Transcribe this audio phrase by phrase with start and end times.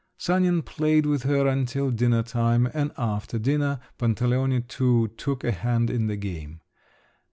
[0.17, 5.91] Sanin played with her until dinner time and after dinner Pantaleone too took a hand
[5.91, 6.61] in the game.